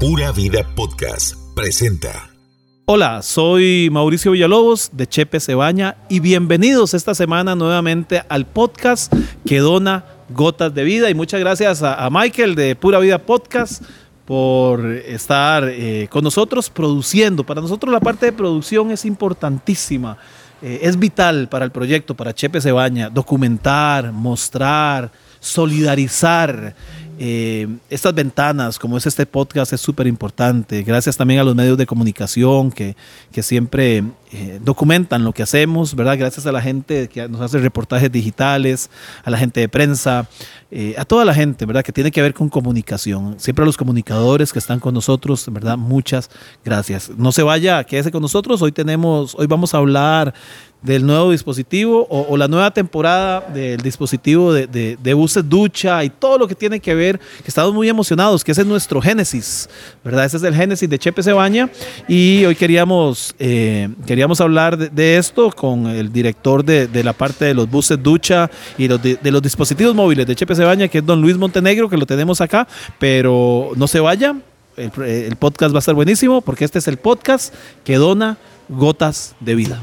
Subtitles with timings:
[0.00, 2.30] Pura Vida Podcast presenta.
[2.84, 9.12] Hola, soy Mauricio Villalobos de Chepe Cebaña y bienvenidos esta semana nuevamente al podcast
[9.44, 11.10] que dona gotas de vida.
[11.10, 13.82] Y muchas gracias a, Michael de Pura Vida Podcast
[14.24, 17.42] por estar eh, con nosotros produciendo.
[17.42, 20.16] Para nosotros la parte de producción es importantísima.
[20.62, 25.10] Eh, es vital para el proyecto, para Chepe Cebaña, documentar, mostrar,
[25.40, 26.76] solidarizar
[27.18, 30.82] eh, estas ventanas, como es este podcast, es súper importante.
[30.82, 32.94] Gracias también a los medios de comunicación que,
[33.32, 36.18] que siempre eh, documentan lo que hacemos, ¿verdad?
[36.18, 38.90] Gracias a la gente que nos hace reportajes digitales,
[39.24, 40.28] a la gente de prensa,
[40.70, 41.82] eh, a toda la gente, ¿verdad?
[41.82, 43.36] Que tiene que ver con comunicación.
[43.38, 45.78] Siempre a los comunicadores que están con nosotros, ¿verdad?
[45.78, 46.28] Muchas
[46.62, 47.10] gracias.
[47.16, 48.60] No se vaya, quédese con nosotros.
[48.60, 50.34] Hoy tenemos, hoy vamos a hablar
[50.82, 56.38] del nuevo dispositivo o, la nueva temporada del dispositivo de, de, buses ducha y todo
[56.38, 59.68] lo que tiene que ver, que estamos muy emocionados, que ese es nuestro génesis,
[60.04, 60.24] ¿verdad?
[60.24, 61.68] Ese es el génesis de Chepe Cebaña
[62.06, 67.54] y hoy queríamos, eh, queríamos hablar de, esto con el director de, la parte de
[67.54, 71.36] los buses ducha y de, los dispositivos móviles de Chepe Cebaña, que es don Luis
[71.36, 72.66] Montenegro, que lo tenemos acá,
[72.98, 74.36] pero no se vaya,
[74.76, 79.54] el, podcast va a estar buenísimo porque este es el podcast que dona gotas de
[79.54, 79.80] vida.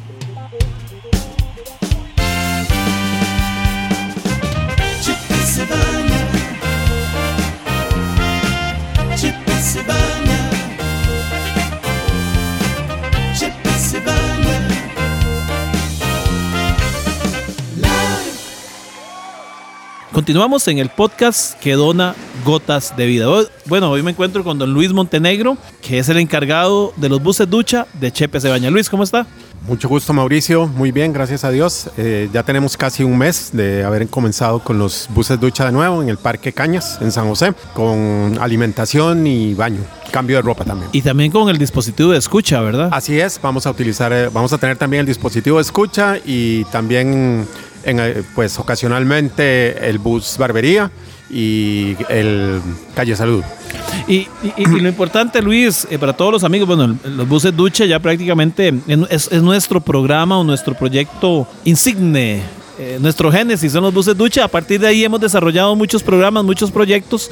[20.16, 23.28] Continuamos en el podcast que dona gotas de vida.
[23.66, 27.50] Bueno, hoy me encuentro con don Luis Montenegro, que es el encargado de los buses
[27.50, 28.70] ducha de Chepe Cebaña.
[28.70, 29.28] Luis, ¿cómo está?
[29.68, 30.68] Mucho gusto, Mauricio.
[30.68, 31.90] Muy bien, gracias a Dios.
[31.98, 36.02] Eh, ya tenemos casi un mes de haber comenzado con los buses ducha de nuevo
[36.02, 39.82] en el Parque Cañas, en San José, con alimentación y baño.
[40.12, 40.90] Cambio de ropa también.
[40.94, 42.88] Y también con el dispositivo de escucha, ¿verdad?
[42.94, 46.64] Así es, vamos a utilizar, eh, vamos a tener también el dispositivo de escucha y
[46.66, 47.46] también
[47.86, 50.92] eh, pues ocasionalmente el bus barbería
[51.30, 52.62] y el
[52.96, 53.44] calle salud.
[54.08, 58.74] Y, lo importante, Luis, eh, para todos los amigos, bueno, los buses ducha ya prácticamente
[59.10, 62.42] es, nuestro programa o nuestro proyecto insigne.
[62.78, 64.44] Eh, nuestro génesis son los buses ducha.
[64.44, 67.32] A partir de ahí hemos desarrollado muchos programas, muchos proyectos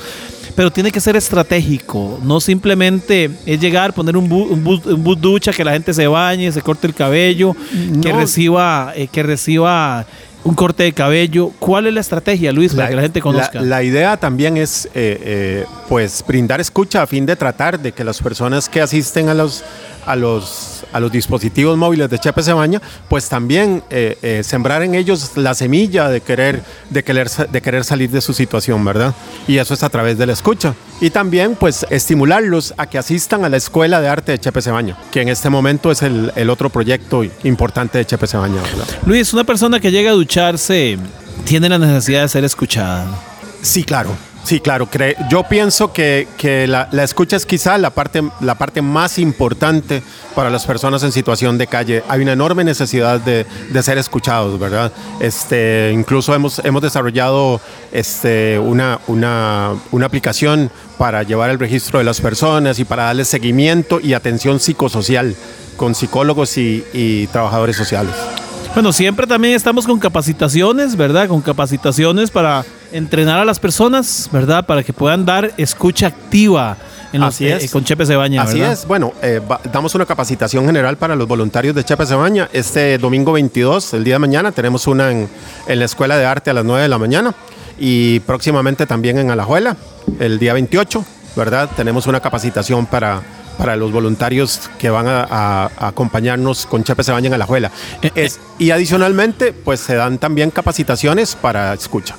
[0.56, 5.72] pero tiene que ser estratégico, no simplemente es llegar, poner un, bus, ducha, que la
[5.74, 7.56] gente se bañe, se corte el cabello,
[8.02, 10.06] que reciba, que reciba
[10.44, 11.52] un corte de cabello.
[11.60, 13.62] ¿Cuál es la estrategia, Luis, para que la gente conozca?
[13.62, 18.04] La, idea también es, eh, eh, pues, brindar escucha a fin de tratar de que
[18.04, 19.64] las personas que asisten a los,
[20.06, 24.96] a los a los dispositivos móviles de Chepe Cebaña, pues también eh, eh, sembrar en
[24.96, 29.14] ellos la semilla de querer, de, querer, de querer salir de su situación, ¿verdad?
[29.48, 30.76] Y eso es a través de la escucha.
[31.02, 34.98] Y también pues estimularlos a que asistan a la Escuela de Arte de Chepe Cebaña,
[35.12, 38.62] que en este momento es el, el otro proyecto importante de Chepe Cebaña.
[38.62, 38.86] ¿verdad?
[39.06, 40.98] Luis, una persona que llega a ducharse
[41.46, 43.08] tiene la necesidad de ser escuchada.
[43.62, 44.12] Sí, claro.
[44.44, 44.90] Sí, claro.
[45.30, 46.28] Yo pienso que,
[46.68, 50.04] la, escucha es quizá la parte, la parte más importante
[50.36, 52.04] para las personas en situación de calle.
[52.10, 53.46] Hay una enorme necesidad de,
[53.82, 54.92] ser escuchados, ¿verdad?
[55.20, 57.62] Este, incluso hemos, hemos desarrollado
[57.92, 64.02] este, una, una, aplicación para llevar el registro de las personas y para darles seguimiento
[64.02, 65.36] y atención psicosocial
[65.78, 68.14] con psicólogos y trabajadores sociales.
[68.74, 71.28] Bueno, siempre también estamos con capacitaciones, ¿verdad?
[71.28, 74.66] Con capacitaciones para entrenar a las personas, ¿verdad?
[74.66, 76.78] Para que puedan dar escucha activa.
[77.12, 77.66] En Así es.
[77.66, 78.42] Eh, con Chepe Cebaña.
[78.42, 78.88] Así es.
[78.88, 79.40] Bueno, eh,
[79.72, 82.50] damos una capacitación general para los voluntarios de Chepe Cebaña.
[82.52, 85.30] Este domingo 22, el día de mañana, tenemos una en,
[85.68, 87.36] en la Escuela de Arte a las 9 de la mañana
[87.78, 89.78] y próximamente también en Alajuela,
[90.20, 91.70] el día 28, ¿verdad?
[91.76, 93.22] Tenemos una capacitación para
[93.58, 97.72] para los voluntarios que van a, acompañarnos con Chepe se bañan a la juela.
[98.02, 98.30] Eh, eh.
[98.60, 102.16] y adicionalmente, pues se dan también capacitaciones para escucha.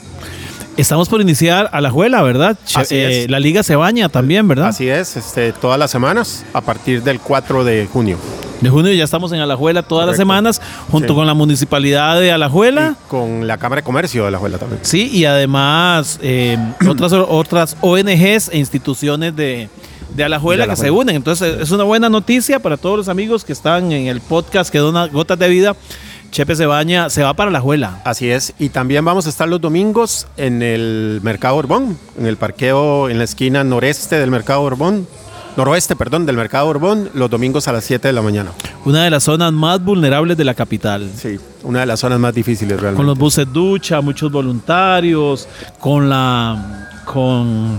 [0.77, 2.59] Estamos por iniciar a la juela, ¿verdad?
[2.91, 4.69] Eh, la liga se baña también, ¿verdad?
[4.69, 8.19] Así es, este, todas las semanas a partir del 4 de junio.
[8.61, 10.61] De junio ya estamos en Alajuela todas las semanas,
[10.91, 12.97] junto con la municipalidad de Alajuela.
[13.07, 14.81] Y con la Cámara de Comercio de Alajuela también.
[14.83, 16.19] Sí, y además
[16.89, 19.69] otras, otras ONGs e instituciones de,
[20.15, 21.17] de Alajuela, que se unen.
[21.17, 24.79] Entonces es una buena noticia para todos los amigos que están en el podcast que
[24.79, 25.77] dona Gotas de Vida.
[26.31, 28.03] Chepe se baña, se va para la Juela.
[28.05, 28.55] Así es.
[28.59, 33.19] Y también vamos a estar los domingos en el Mercado Borbón, en el parqueo en
[33.19, 35.07] la esquina noreste del Mercado Borbón.
[35.57, 38.51] Noroeste, perdón, del Mercado Borbón, los domingos a las 7 de la mañana.
[38.85, 41.09] Una de las zonas más vulnerables de la capital.
[41.17, 42.97] Sí, una de las zonas más difíciles realmente.
[42.97, 45.47] Con los buses ducha, muchos voluntarios,
[45.79, 47.79] con la con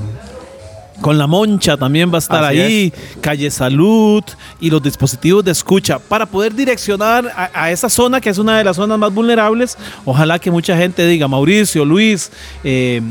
[1.02, 4.24] con la Moncha también va a estar Así ahí, Calle Salud
[4.60, 8.58] y los dispositivos de escucha para poder direccionar a, a esa zona que es una
[8.58, 9.78] de las zonas más vulnerables.
[10.06, 12.32] Ojalá que mucha gente diga, Mauricio, Luis,
[12.64, 13.02] eh,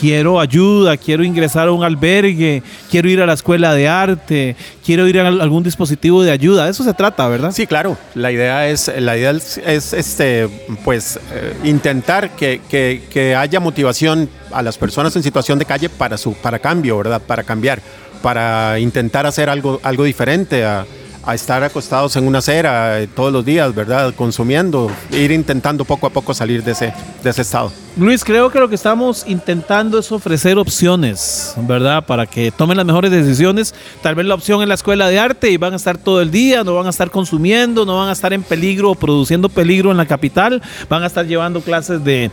[0.00, 5.06] quiero ayuda, quiero ingresar a un albergue, quiero ir a la escuela de arte, quiero
[5.08, 6.64] ir a algún dispositivo de ayuda.
[6.64, 7.52] De eso se trata, ¿verdad?
[7.52, 7.96] Sí, claro.
[8.14, 10.48] La idea es, la idea es, es, este,
[10.84, 15.88] pues, eh, intentar que, que- que haya motivación a las personas en situación de calle
[15.88, 17.20] para su, para cambio, ¿verdad?
[17.26, 17.80] Para cambiar,
[18.22, 20.84] para intentar hacer algo, algo diferente a,
[21.28, 24.14] a estar acostados en una acera eh, todos los días, ¿verdad?
[24.14, 27.70] Consumiendo, ir intentando poco a poco salir de ese, de ese estado.
[27.98, 32.06] Luis, creo que lo que estamos intentando es ofrecer opciones, ¿verdad?
[32.06, 33.74] Para que tomen las mejores decisiones.
[34.00, 36.30] Tal vez la opción es la escuela de arte y van a estar todo el
[36.30, 39.90] día, no van a estar consumiendo, no van a estar en peligro o produciendo peligro
[39.90, 42.30] en la capital, van a estar llevando clases de,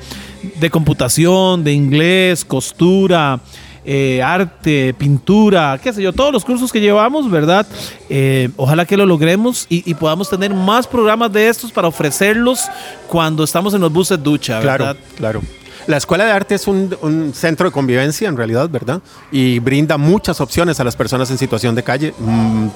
[0.57, 3.41] de computación, de inglés, costura.
[3.85, 7.65] Eh, arte, pintura, qué sé yo, todos los cursos que llevamos, ¿verdad?
[8.09, 12.61] Eh, ojalá que lo logremos y, y podamos tener más programas de estos para ofrecerlos
[13.07, 15.01] cuando estamos en los buses ducha, Claro, ¿verdad?
[15.17, 15.41] claro.
[15.87, 19.01] La Escuela de Arte es un, un centro de convivencia, en realidad, ¿verdad?
[19.31, 22.13] Y brinda muchas opciones a las personas en situación de calle.
[22.17, 22.67] Mm,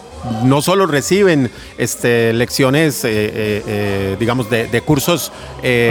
[0.43, 5.31] no solo reciben este, lecciones, eh, eh, eh, digamos, de, de cursos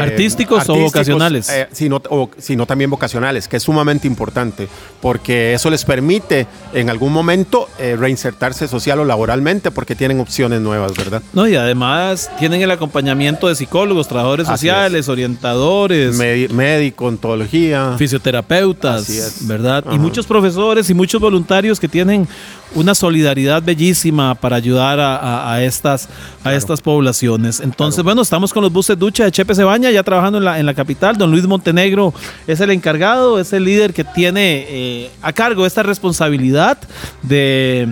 [0.01, 1.51] Artísticos o vocacionales.
[1.73, 4.69] sino, o- sino también vocacionales, que es sumamente importante,
[5.01, 10.93] porque eso les permite en algún momento reinsertarse social o laboralmente, porque tienen opciones nuevas,
[10.95, 11.23] ¿verdad?
[11.33, 17.95] No, y además tienen el acompañamiento de psicólogos, trabajadores Así sociales, orientadores, Medi- médico, ontología.
[17.99, 19.39] fisioterapeutas.
[19.47, 19.85] ¿verdad?
[19.93, 22.27] Y muchos profesores y muchos voluntarios que tienen
[22.75, 26.09] una solidaridad bellísima para ayudar a, a- a estas,
[26.45, 27.61] a estas poblaciones.
[27.61, 30.67] Entonces, bueno, estamos con los buses ducha de Chepe Cebaña, ya trabajando en la, en
[30.67, 31.17] la capital.
[31.17, 32.13] Don Luis Montenegro
[32.47, 36.77] es el encargado, es el líder que tiene eh, a cargo esta responsabilidad
[37.23, 37.89] de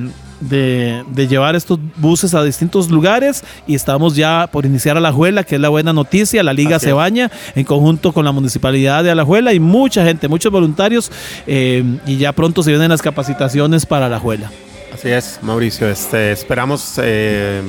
[0.49, 5.57] de, de llevar estos buses a distintos lugares y estamos ya por iniciar Alajuela, que
[5.57, 6.91] es la buena noticia, la Liga Así es.
[6.91, 11.11] Cebaña, en conjunto con la Municipalidad de Alajuela y mucha gente, muchos voluntarios
[11.47, 14.51] eh, y ya pronto se vienen las capacitaciones para Alajuela.
[14.93, 15.89] Así es, Mauricio.
[15.89, 17.63] Este, esperamos eh,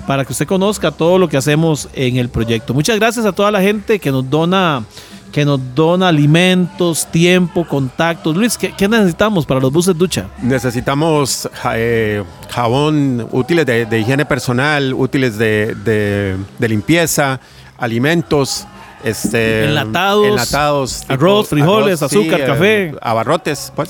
[0.09, 0.58] para que usted conozca
[0.91, 2.73] todo lo que hacemos en el proyecto.
[2.73, 4.83] Muchas gracias a toda la gente que nos dona
[5.31, 8.35] que nos dona alimentos, tiempo, contactos.
[8.35, 10.27] Luis, ¿qué, necesitamos para los buses ducha?
[10.41, 17.39] Necesitamos eh, jabón, útiles de, higiene personal, útiles de limpieza,
[17.77, 18.65] alimentos.
[19.03, 22.93] Este, Enlatados, enlatados arroz, frijoles, azúcar, café.
[23.01, 23.89] abarrotes, pues.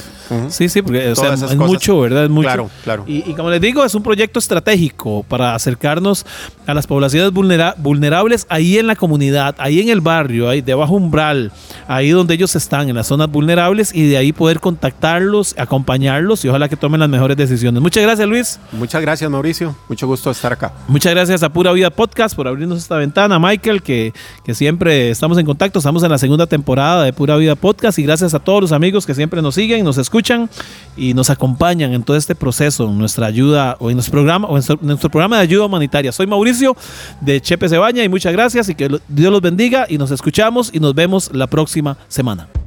[0.49, 1.55] Sí, sí, porque o sea, es cosas.
[1.57, 2.25] mucho, ¿verdad?
[2.25, 2.47] Es mucho.
[2.47, 3.03] Claro, claro.
[3.07, 6.25] Y, y como les digo, es un proyecto estratégico para acercarnos
[6.67, 10.75] a las poblaciones vulnera- vulnerables ahí en la comunidad, ahí en el barrio, ahí de
[10.75, 11.51] bajo umbral,
[11.87, 16.49] ahí donde ellos están, en las zonas vulnerables, y de ahí poder contactarlos, acompañarlos y
[16.49, 17.81] ojalá que tomen las mejores decisiones.
[17.81, 18.59] Muchas gracias, Luis.
[18.71, 19.75] Muchas gracias, Mauricio.
[19.87, 20.71] Mucho gusto estar acá.
[20.87, 23.39] Muchas gracias a Pura Vida Podcast por abrirnos esta ventana.
[23.39, 24.13] Michael, que,
[24.43, 25.79] que siempre estamos en contacto.
[25.79, 27.97] Estamos en la segunda temporada de Pura Vida Podcast.
[27.99, 30.49] Y gracias a todos los amigos que siempre nos siguen, nos escuchan
[30.97, 34.57] y nos acompañan en todo este proceso, en nuestra ayuda o en nuestro programa, o
[34.57, 36.11] en nuestro, programa de ayuda humanitaria.
[36.11, 36.75] Soy Mauricio
[37.21, 40.79] de Chepe Cebaña y muchas gracias y que Dios los bendiga y nos escuchamos y
[40.79, 42.58] nos vemos la próxima semana.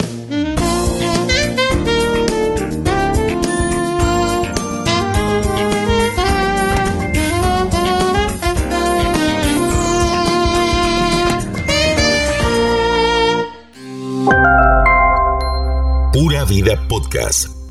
[16.52, 17.61] Vida Podcast